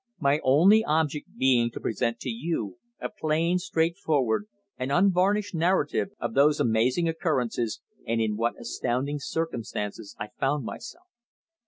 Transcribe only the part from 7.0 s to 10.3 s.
occurrences, and in what astounding circumstances I